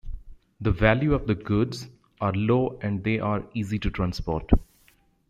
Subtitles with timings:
[0.59, 1.87] The value of the goods
[2.19, 4.49] are low and they are easy to transport.